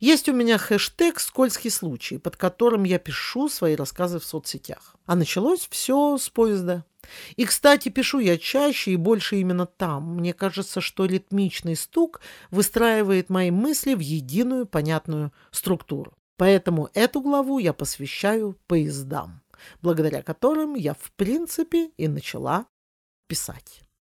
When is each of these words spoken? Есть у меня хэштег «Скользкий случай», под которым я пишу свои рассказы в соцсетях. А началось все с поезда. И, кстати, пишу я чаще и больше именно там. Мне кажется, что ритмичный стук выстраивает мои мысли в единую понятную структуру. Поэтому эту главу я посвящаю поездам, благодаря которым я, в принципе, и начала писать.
Есть 0.00 0.28
у 0.28 0.32
меня 0.32 0.58
хэштег 0.58 1.18
«Скользкий 1.18 1.70
случай», 1.70 2.18
под 2.18 2.36
которым 2.36 2.84
я 2.84 2.98
пишу 3.00 3.48
свои 3.48 3.74
рассказы 3.74 4.20
в 4.20 4.24
соцсетях. 4.24 4.94
А 5.06 5.16
началось 5.16 5.66
все 5.70 6.16
с 6.16 6.28
поезда. 6.28 6.84
И, 7.36 7.44
кстати, 7.44 7.88
пишу 7.88 8.20
я 8.20 8.38
чаще 8.38 8.92
и 8.92 8.96
больше 8.96 9.36
именно 9.36 9.66
там. 9.66 10.16
Мне 10.16 10.34
кажется, 10.34 10.80
что 10.80 11.06
ритмичный 11.06 11.74
стук 11.74 12.20
выстраивает 12.50 13.28
мои 13.28 13.50
мысли 13.50 13.94
в 13.94 14.00
единую 14.00 14.66
понятную 14.66 15.32
структуру. 15.50 16.14
Поэтому 16.36 16.90
эту 16.94 17.20
главу 17.20 17.58
я 17.58 17.72
посвящаю 17.72 18.56
поездам, 18.68 19.42
благодаря 19.82 20.22
которым 20.22 20.74
я, 20.74 20.94
в 20.94 21.10
принципе, 21.16 21.90
и 21.96 22.06
начала 22.06 22.66
писать. 23.26 23.87